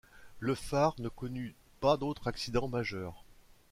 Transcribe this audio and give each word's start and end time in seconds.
Le 0.39 0.55
phare 0.55 0.95
ne 0.99 1.09
connut 1.09 1.53
pas 1.79 1.95
d'autre 1.95 2.25
accident 2.27 2.67
majeur. 2.67 3.23